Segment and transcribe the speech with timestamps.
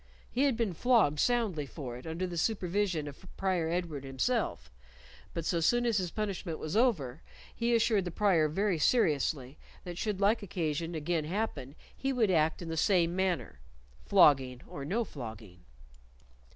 [0.31, 4.71] He had been flogged soundly for it under the supervision of Prior Edward himself;
[5.31, 7.21] but so soon as his punishment was over,
[7.55, 12.63] he assured the prior very seriously that should like occasion again happen he would act
[12.63, 13.59] in the same manner,
[14.03, 15.65] flogging or no flogging.